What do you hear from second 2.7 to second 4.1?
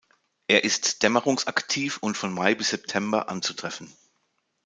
September anzutreffen.